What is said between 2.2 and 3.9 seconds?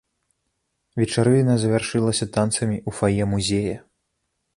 танцамі ў фае музея.